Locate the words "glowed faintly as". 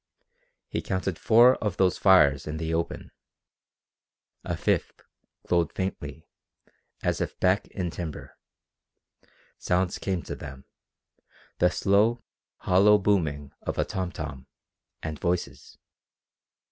5.47-7.21